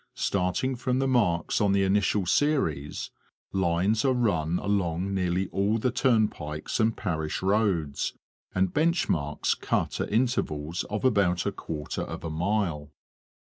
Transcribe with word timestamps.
Starting 0.15 0.75
from 0.75 0.97
the 0.97 1.07
marks 1.07 1.61
on 1.61 1.73
the 1.73 1.83
initial 1.83 2.25
series, 2.25 3.11
lines 3.51 4.03
are 4.03 4.15
run 4.15 4.57
along 4.57 5.13
nearly 5.13 5.47
all 5.49 5.77
the 5.77 5.91
turnpikes 5.91 6.79
and 6.79 6.97
parish 6.97 7.43
roads, 7.43 8.17
and 8.55 8.73
bench 8.73 9.07
marks 9.09 9.53
cut 9.53 10.01
at 10.01 10.11
intervals 10.11 10.83
of 10.85 11.05
about 11.05 11.45
a 11.45 11.51
quarter 11.51 12.01
of 12.01 12.23
a 12.23 12.31
mile. 12.31 12.91